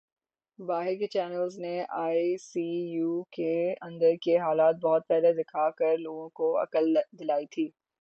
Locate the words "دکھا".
5.33-5.69